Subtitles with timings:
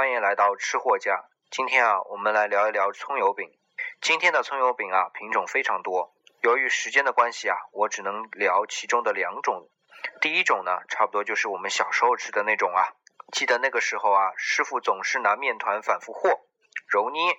[0.00, 1.26] 欢迎来到吃货家。
[1.50, 3.52] 今天啊，我们来聊一聊葱油饼。
[4.00, 6.14] 今天的葱油饼啊，品种非常多。
[6.40, 9.68] 由于时间的关系啊，我只能聊其中的两种。
[10.22, 12.96] 第一种呢，差不多就是我们小时候吃的那种啊。
[13.30, 16.30] 记得那个时候啊，师傅总是拿面团反复和、
[16.88, 17.36] 揉捏，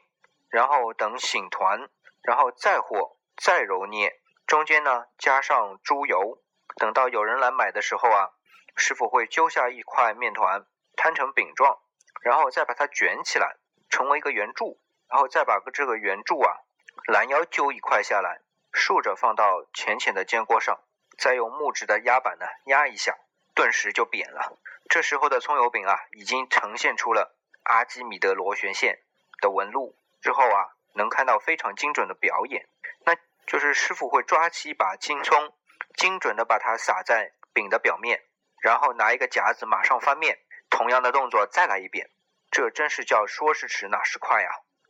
[0.52, 1.90] 然后等醒团，
[2.22, 6.38] 然后再和、再揉捏，中间呢加上猪油。
[6.76, 8.30] 等到有人来买的时候啊，
[8.76, 11.80] 师傅会揪下一块面团，摊成饼状，
[12.22, 13.58] 然后再把它卷起来，
[13.90, 16.62] 成为一个圆柱，然后再把这个圆柱啊，
[17.08, 18.40] 拦腰揪一块下来，
[18.72, 20.80] 竖着放到浅浅的煎锅上，
[21.18, 23.18] 再用木质的压板呢压一下，
[23.54, 24.58] 顿时就扁了。
[24.90, 29.00] 这时候的葱油饼啊，已经呈现出了阿基米德螺旋线
[29.42, 29.96] 的纹路。
[30.22, 32.68] 之后啊，能看到非常精准的表演，
[33.06, 33.16] 那
[33.48, 35.54] 就是师傅会抓起一把青葱。
[35.98, 38.24] 精准的把它撒在饼的表面，
[38.62, 40.40] 然后拿一个夹子马上翻面，
[40.72, 42.10] 同样的动作再来一遍，
[42.50, 44.50] 这真是叫说时迟那时快呀！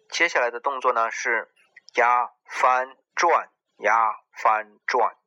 [0.09, 1.51] 接下来的动作呢是
[1.95, 5.17] 压翻转压翻转，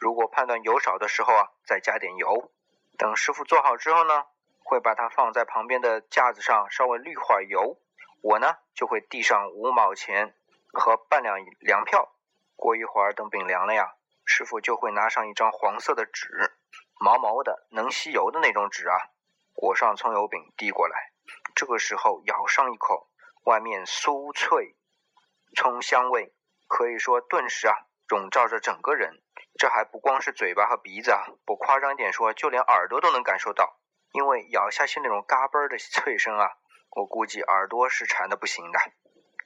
[0.00, 2.52] 如果判断油少的时候啊，再加点油。
[2.98, 4.26] 等师傅做好之后呢，
[4.62, 7.80] 会把它放在旁边的架子上稍微滤会儿油，
[8.22, 10.36] 我呢就会递上五毛钱
[10.72, 12.12] 和半两粮票。
[12.54, 13.94] 过一会儿等饼凉了呀。
[14.24, 16.52] 师傅就会拿上一张黄色的纸，
[17.00, 18.94] 毛毛的，能吸油的那种纸啊，
[19.54, 21.12] 裹上葱油饼递过来。
[21.54, 23.08] 这个时候咬上一口，
[23.44, 24.74] 外面酥脆，
[25.54, 26.32] 葱香味
[26.66, 27.74] 可以说顿时啊
[28.08, 29.22] 笼罩着整个人。
[29.58, 33.78] 这还不光是嘴巴和鼻子啊，不夸张一点说，就连耳朵都能感受到。
[34.12, 36.52] 因为咬下去那种嘎嘣的脆声啊，
[36.90, 38.78] 我估计耳朵是馋的不行的。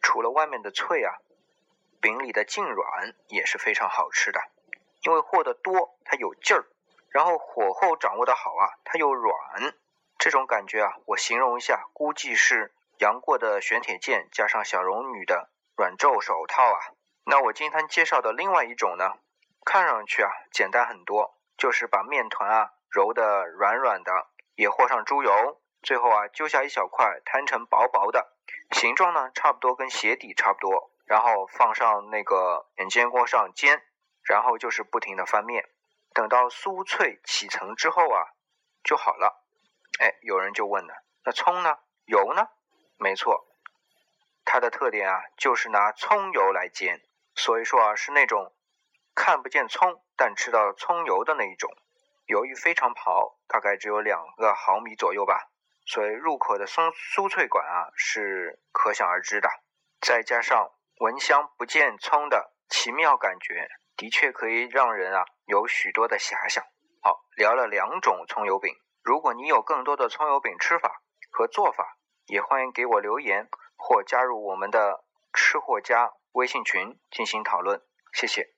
[0.03, 1.15] 除了外面的脆啊，
[2.01, 4.41] 饼里的劲软也是非常好吃的。
[5.03, 6.67] 因为和的多，它有劲儿，
[7.11, 9.37] 然后火候掌握的好啊，它又软，
[10.19, 16.79] 这种感觉啊，我形容一下，估计是杨过的玄铁剑加上小龙女的软皱手套啊。
[17.25, 19.15] 那我今天介绍的另外一种呢，
[19.65, 28.33] 看上去啊简单很多，就是把面团啊揉的软软的，也和上猪油，最后啊揪下一小块摊成薄薄的，
[28.73, 33.83] 形状呢差不多跟鞋底差不多，然后放上那个眼煎锅上煎。
[34.29, 35.69] 然后就是不停的翻面，
[36.13, 38.27] 等到酥脆起层之后啊，
[38.83, 39.46] 就好了。
[39.99, 41.79] 哎，有人就问了，那葱呢？
[42.05, 42.49] 油呢？
[42.99, 43.47] 没错，
[44.45, 47.01] 它的特点啊，就是拿葱油来煎，
[47.35, 48.55] 所以说啊，是那种
[49.15, 51.71] 看不见葱，但吃到葱油的那一种。
[52.27, 55.51] 由于非常薄，大概只有两个毫米左右吧，
[55.87, 59.49] 所以入口的松酥脆感啊，是可想而知的。
[60.01, 63.69] 再加上闻香不见葱的奇妙感觉。
[63.97, 66.63] 的确可以让人啊有许多的遐想。
[67.01, 68.75] 好，聊了两种葱油饼，
[69.07, 71.01] 如果你有更多的葱油饼吃法
[71.31, 71.97] 和做法，
[72.27, 77.81] 也欢迎给我留言或加入我们的吃货家微信群进行讨论。
[78.13, 78.56] 谢谢。